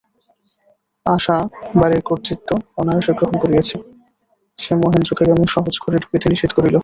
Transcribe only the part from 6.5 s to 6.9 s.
করিল।